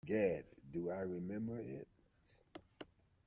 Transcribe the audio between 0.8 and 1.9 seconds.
I remember it.